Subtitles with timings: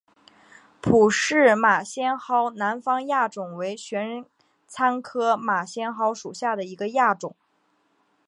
[0.81, 4.25] 普氏马先蒿南方亚种为玄
[4.65, 7.35] 参科马先蒿属下的一个亚种。